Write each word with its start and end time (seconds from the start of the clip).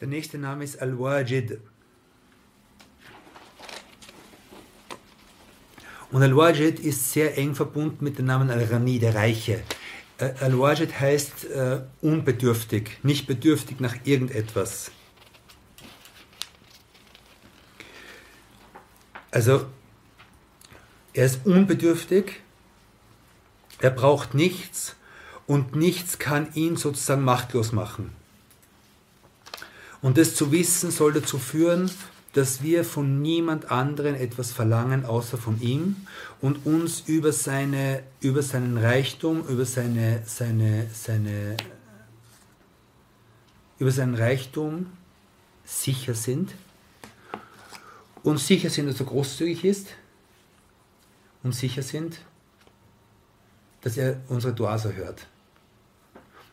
Der 0.00 0.08
nächste 0.08 0.38
Name 0.38 0.62
ist 0.64 0.80
Al-Wajid. 0.80 1.58
Und 6.12 6.22
Al-Wajid 6.22 6.78
ist 6.78 7.10
sehr 7.12 7.36
eng 7.36 7.56
verbunden 7.56 8.04
mit 8.04 8.18
dem 8.18 8.26
Namen 8.26 8.50
Al-Ghani, 8.50 9.00
der 9.00 9.16
Reiche. 9.16 9.62
Äh, 10.18 10.34
Al-Wajid 10.40 11.00
heißt 11.00 11.44
äh, 11.46 11.80
unbedürftig, 12.02 12.98
nicht 13.02 13.26
bedürftig 13.26 13.80
nach 13.80 13.96
irgendetwas. 14.04 14.92
Also, 19.34 19.66
er 21.12 21.26
ist 21.26 21.44
unbedürftig, 21.44 22.40
er 23.80 23.90
braucht 23.90 24.32
nichts 24.32 24.94
und 25.48 25.74
nichts 25.74 26.20
kann 26.20 26.54
ihn 26.54 26.76
sozusagen 26.76 27.24
machtlos 27.24 27.72
machen. 27.72 28.12
Und 30.00 30.18
das 30.18 30.36
zu 30.36 30.52
wissen 30.52 30.92
soll 30.92 31.14
dazu 31.14 31.40
führen, 31.40 31.90
dass 32.34 32.62
wir 32.62 32.84
von 32.84 33.22
niemand 33.22 33.72
anderen 33.72 34.14
etwas 34.14 34.52
verlangen 34.52 35.04
außer 35.04 35.36
von 35.36 35.60
ihm 35.60 35.96
und 36.40 36.64
uns 36.64 37.02
über, 37.06 37.32
seine, 37.32 38.04
über 38.20 38.40
seinen 38.40 38.78
Reichtum, 38.78 39.44
über 39.48 39.64
seine, 39.64 40.22
seine, 40.26 40.88
seine, 40.92 41.56
über 43.80 43.90
seinen 43.90 44.14
Reichtum 44.14 44.92
sicher 45.64 46.14
sind 46.14 46.54
und 48.24 48.40
sicher 48.40 48.70
sind, 48.70 48.88
dass 48.88 48.98
er 48.98 49.06
großzügig 49.06 49.64
ist 49.64 49.88
und 51.44 51.54
sicher 51.54 51.82
sind, 51.82 52.18
dass 53.82 53.96
er 53.96 54.20
unsere 54.28 54.54
Duas 54.54 54.86
erhört. 54.86 55.26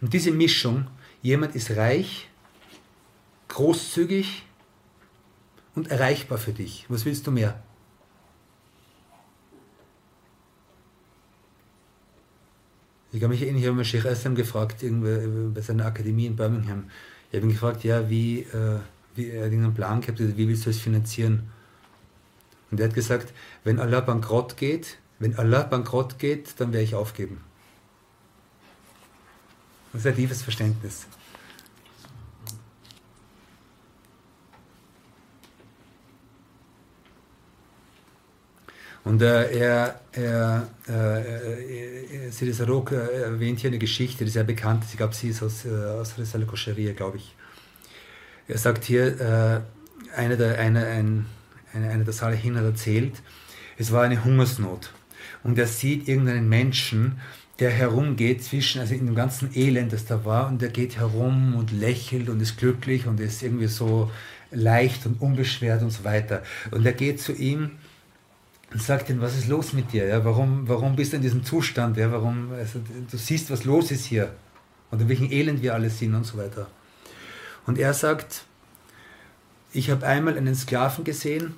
Und 0.00 0.12
diese 0.12 0.32
Mischung, 0.32 0.88
jemand 1.22 1.54
ist 1.54 1.70
reich, 1.70 2.28
großzügig 3.48 4.44
und 5.74 5.90
erreichbar 5.90 6.38
für 6.38 6.52
dich. 6.52 6.86
Was 6.88 7.04
willst 7.04 7.26
du 7.26 7.30
mehr? 7.30 7.62
Ich 13.12 13.20
kann 13.20 13.30
mich 13.30 13.42
erinnern, 13.42 13.60
ich 13.60 13.66
habe 13.66 13.76
mal 13.76 13.84
Sheikh 13.84 14.08
Assam 14.08 14.34
gefragt, 14.34 14.82
bei 14.82 15.60
seiner 15.60 15.86
Akademie 15.86 16.26
in 16.26 16.36
Birmingham. 16.36 16.90
Ich 17.30 17.36
habe 17.36 17.46
ihn 17.46 17.52
gefragt, 17.52 17.84
ja, 17.84 18.08
wie, 18.08 18.40
äh, 18.40 18.78
wie 19.14 19.30
er 19.30 19.46
hat 19.46 19.52
einen 19.52 19.74
Plan 19.74 20.00
gehabt, 20.00 20.18
wie 20.18 20.48
willst 20.48 20.66
du 20.66 20.70
es 20.70 20.78
finanzieren? 20.78 21.50
Und 22.70 22.80
er 22.80 22.88
hat 22.88 22.94
gesagt, 22.94 23.32
wenn 23.64 23.80
Allah 23.80 24.00
bankrott 24.00 24.56
geht, 24.56 24.98
wenn 25.18 25.36
Allah 25.36 25.62
bankrott 25.62 26.18
geht, 26.18 26.54
dann 26.58 26.72
werde 26.72 26.84
ich 26.84 26.94
aufgeben. 26.94 27.40
Das 29.92 30.02
ist 30.02 30.06
ein 30.06 30.16
tiefes 30.16 30.42
Verständnis. 30.42 31.06
Und 39.02 39.22
äh, 39.22 39.50
er, 39.58 40.00
er, 40.12 40.68
äh, 40.86 42.26
äh, 42.26 42.30
Sidi 42.30 42.52
Sarok 42.52 42.92
äh, 42.92 43.22
erwähnt 43.22 43.58
hier 43.58 43.70
eine 43.70 43.78
Geschichte, 43.78 44.24
die 44.24 44.30
sehr 44.30 44.44
bekannt 44.44 44.84
ist. 44.84 44.90
Ich 44.90 44.98
glaube, 44.98 45.14
sie 45.14 45.30
ist 45.30 45.42
aus, 45.42 45.64
äh, 45.64 45.70
aus 45.70 46.18
Risale 46.18 46.46
Kosheria, 46.46 46.92
glaube 46.92 47.16
ich. 47.16 47.34
Er 48.46 48.58
sagt 48.58 48.84
hier, 48.84 49.20
äh, 49.20 49.60
einer 50.16 50.36
der, 50.36 50.58
eine, 50.58 50.86
ein, 50.86 51.26
eine, 51.72 51.90
eine 51.90 52.04
der 52.04 52.12
Salihin 52.12 52.56
hat 52.56 52.64
erzählt, 52.64 53.22
es 53.78 53.92
war 53.92 54.02
eine 54.02 54.24
Hungersnot. 54.24 54.92
Und 55.42 55.58
er 55.58 55.66
sieht 55.66 56.08
irgendeinen 56.08 56.48
Menschen, 56.48 57.20
der 57.58 57.70
herumgeht 57.70 58.42
zwischen, 58.42 58.80
also 58.80 58.94
in 58.94 59.06
dem 59.06 59.14
ganzen 59.14 59.54
Elend, 59.54 59.92
das 59.92 60.06
da 60.06 60.24
war, 60.24 60.48
und 60.48 60.62
der 60.62 60.70
geht 60.70 60.96
herum 60.96 61.54
und 61.54 61.72
lächelt 61.72 62.28
und 62.28 62.40
ist 62.40 62.56
glücklich 62.56 63.06
und 63.06 63.20
ist 63.20 63.42
irgendwie 63.42 63.66
so 63.66 64.10
leicht 64.50 65.06
und 65.06 65.20
unbeschwert 65.20 65.82
und 65.82 65.90
so 65.90 66.04
weiter. 66.04 66.42
Und 66.70 66.84
er 66.86 66.92
geht 66.92 67.20
zu 67.20 67.32
ihm 67.32 67.72
und 68.72 68.82
sagt 68.82 69.10
ihm, 69.10 69.20
was 69.20 69.36
ist 69.36 69.48
los 69.48 69.72
mit 69.72 69.92
dir? 69.92 70.06
Ja? 70.06 70.24
Warum, 70.24 70.68
warum 70.68 70.96
bist 70.96 71.12
du 71.12 71.16
in 71.16 71.22
diesem 71.22 71.44
Zustand? 71.44 71.96
Ja? 71.96 72.10
Warum, 72.10 72.52
also, 72.52 72.80
du 73.10 73.16
siehst, 73.16 73.50
was 73.50 73.64
los 73.64 73.90
ist 73.90 74.06
hier 74.06 74.32
und 74.90 75.02
in 75.02 75.08
welchem 75.08 75.30
Elend 75.30 75.62
wir 75.62 75.74
alle 75.74 75.90
sind 75.90 76.14
und 76.14 76.24
so 76.24 76.38
weiter. 76.38 76.68
Und 77.66 77.78
er 77.78 77.94
sagt, 77.94 78.44
ich 79.72 79.90
habe 79.90 80.06
einmal 80.06 80.36
einen 80.36 80.54
Sklaven 80.54 81.04
gesehen, 81.04 81.54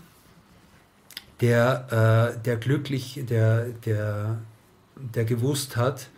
der, 1.40 2.34
äh, 2.36 2.42
der 2.42 2.56
glücklich, 2.56 3.20
der, 3.28 3.66
der, 3.84 4.38
der 4.96 5.24
gewusst 5.24 5.76
hat, 5.76 6.08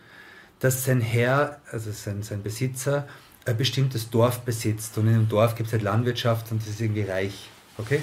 dass 0.61 0.85
sein 0.85 1.01
Herr, 1.01 1.61
also 1.71 1.91
sein, 1.93 2.23
sein 2.23 2.43
Besitzer, 2.43 3.07
ein 3.47 3.57
bestimmtes 3.57 4.11
Dorf 4.11 4.41
besitzt. 4.41 4.97
Und 4.99 5.07
in 5.09 5.15
dem 5.15 5.29
Dorf 5.29 5.55
gibt 5.55 5.69
es 5.69 5.73
halt 5.73 5.83
Landwirtschaft 5.83 6.51
und 6.51 6.63
das 6.63 6.69
ist 6.69 6.81
irgendwie 6.81 7.03
reich. 7.03 7.49
Okay? 7.79 8.03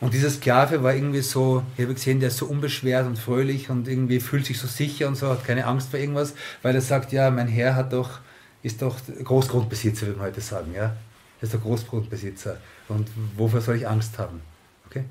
Und 0.00 0.14
dieser 0.14 0.30
Sklave 0.30 0.82
war 0.82 0.94
irgendwie 0.94 1.20
so, 1.20 1.62
ich 1.76 1.84
habe 1.84 1.94
gesehen, 1.94 2.20
der 2.20 2.28
ist 2.30 2.38
so 2.38 2.46
unbeschwert 2.46 3.06
und 3.06 3.18
fröhlich 3.18 3.68
und 3.68 3.86
irgendwie 3.86 4.18
fühlt 4.18 4.46
sich 4.46 4.58
so 4.58 4.66
sicher 4.66 5.08
und 5.08 5.16
so, 5.16 5.28
hat 5.28 5.44
keine 5.44 5.66
Angst 5.66 5.90
vor 5.90 6.00
irgendwas, 6.00 6.34
weil 6.62 6.74
er 6.74 6.80
sagt, 6.80 7.12
ja, 7.12 7.30
mein 7.30 7.48
Herr 7.48 7.76
hat 7.76 7.92
doch, 7.92 8.20
ist 8.62 8.80
doch 8.80 8.96
Großgrundbesitzer, 9.22 10.06
würde 10.06 10.18
man 10.18 10.28
heute 10.28 10.40
sagen, 10.40 10.72
ja. 10.74 10.96
Er 11.40 11.44
ist 11.44 11.52
der 11.52 11.60
Großgrundbesitzer. 11.60 12.58
Und 12.88 13.08
wofür 13.36 13.60
soll 13.60 13.76
ich 13.76 13.88
Angst 13.88 14.18
haben? 14.18 14.42
Okay? 14.86 15.04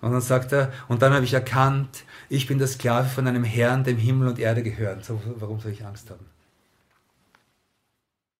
Und 0.00 0.12
dann 0.12 0.20
sagt 0.20 0.52
er, 0.52 0.72
und 0.88 1.02
dann 1.02 1.12
habe 1.12 1.24
ich 1.24 1.34
erkannt, 1.34 2.04
ich 2.28 2.46
bin 2.46 2.58
der 2.58 2.68
Sklave 2.68 3.08
von 3.08 3.26
einem 3.26 3.44
Herrn, 3.44 3.84
dem 3.84 3.98
Himmel 3.98 4.28
und 4.28 4.38
Erde 4.38 4.62
gehören. 4.62 5.02
So, 5.02 5.20
warum 5.36 5.60
soll 5.60 5.72
ich 5.72 5.84
Angst 5.84 6.10
haben? 6.10 6.24